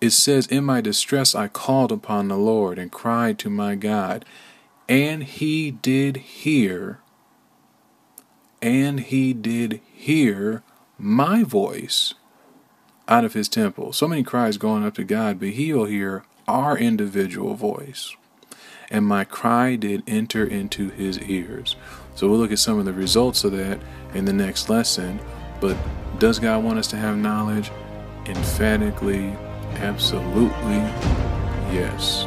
It 0.00 0.10
says, 0.10 0.46
In 0.46 0.64
my 0.64 0.80
distress 0.80 1.34
I 1.34 1.48
called 1.48 1.92
upon 1.92 2.28
the 2.28 2.38
Lord 2.38 2.78
and 2.78 2.92
cried 2.92 3.38
to 3.40 3.50
my 3.50 3.74
God, 3.74 4.24
and 4.90 5.22
he 5.22 5.70
did 5.70 6.16
hear, 6.16 6.98
and 8.60 8.98
he 8.98 9.32
did 9.32 9.80
hear 9.94 10.64
my 10.98 11.44
voice 11.44 12.14
out 13.06 13.24
of 13.24 13.34
his 13.34 13.48
temple. 13.48 13.92
So 13.92 14.08
many 14.08 14.24
cries 14.24 14.58
going 14.58 14.84
up 14.84 14.94
to 14.94 15.04
God, 15.04 15.38
but 15.38 15.50
he 15.50 15.72
will 15.72 15.84
hear 15.84 16.24
our 16.48 16.76
individual 16.76 17.54
voice. 17.54 18.16
And 18.90 19.06
my 19.06 19.22
cry 19.22 19.76
did 19.76 20.02
enter 20.08 20.44
into 20.44 20.90
his 20.90 21.20
ears. 21.20 21.76
So 22.16 22.28
we'll 22.28 22.40
look 22.40 22.50
at 22.50 22.58
some 22.58 22.80
of 22.80 22.84
the 22.84 22.92
results 22.92 23.44
of 23.44 23.52
that 23.52 23.78
in 24.12 24.24
the 24.24 24.32
next 24.32 24.68
lesson. 24.68 25.20
But 25.60 25.76
does 26.18 26.40
God 26.40 26.64
want 26.64 26.80
us 26.80 26.88
to 26.88 26.96
have 26.96 27.16
knowledge? 27.16 27.70
Emphatically, 28.26 29.28
absolutely, 29.76 30.80
yes. 31.72 32.26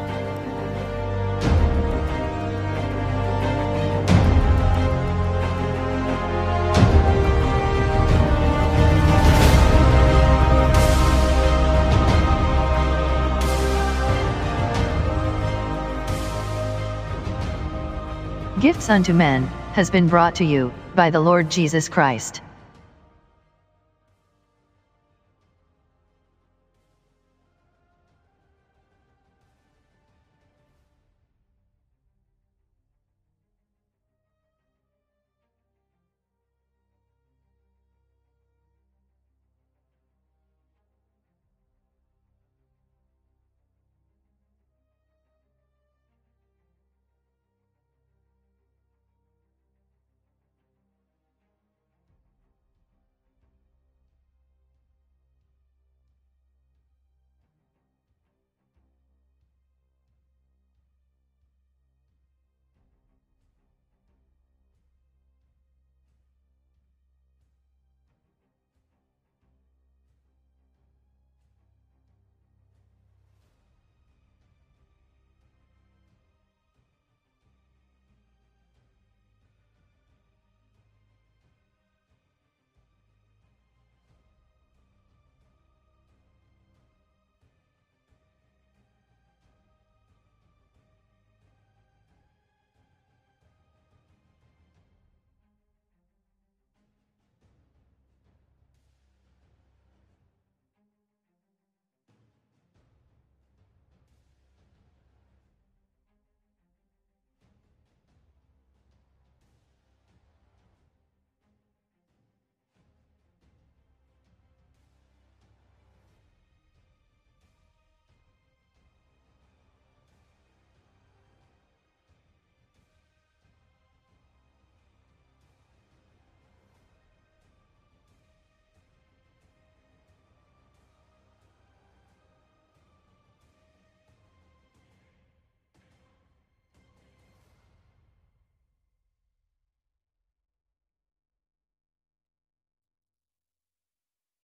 Gifts 18.64 18.90
unto 18.90 19.12
Men, 19.12 19.44
has 19.74 19.90
been 19.90 20.08
brought 20.08 20.36
to 20.36 20.46
you 20.46 20.72
by 20.96 21.10
the 21.10 21.20
Lord 21.20 21.52
Jesus 21.52 21.90
Christ. 21.90 22.42